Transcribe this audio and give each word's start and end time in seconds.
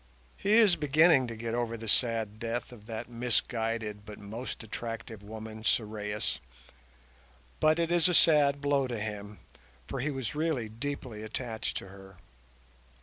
he 0.35 0.53
is 0.53 0.75
beginning 0.75 1.27
to 1.27 1.35
get 1.35 1.53
over 1.53 1.77
the 1.77 1.87
sad 1.87 2.39
death 2.39 2.71
of 2.71 2.87
that 2.87 3.07
misguided 3.07 4.03
but 4.03 4.17
most 4.17 4.63
attractive 4.63 5.21
woman, 5.21 5.63
Sorais, 5.63 6.39
but 7.59 7.77
it 7.77 7.91
is 7.91 8.09
a 8.09 8.15
sad 8.15 8.61
blow 8.61 8.87
to 8.87 8.97
him, 8.99 9.37
for 9.85 9.99
he 9.99 10.09
was 10.09 10.33
really 10.33 10.67
deeply 10.67 11.21
attached 11.21 11.77
to 11.77 11.89
her. 11.89 12.17